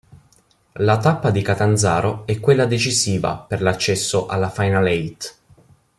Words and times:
La 0.79 0.97
tappa 0.97 1.29
di 1.29 1.43
Catanzaro 1.43 2.25
è 2.25 2.39
quella 2.39 2.65
decisiva 2.65 3.35
per 3.37 3.61
l'accesso 3.61 4.25
alla 4.25 4.49
Final 4.49 4.87
Eight. 4.87 5.37